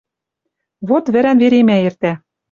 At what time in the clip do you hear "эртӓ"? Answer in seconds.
1.87-2.13